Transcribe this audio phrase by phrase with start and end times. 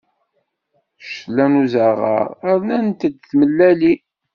[0.95, 4.01] D ccetla n uẓaɣaṛ, rnant-d tmellalin.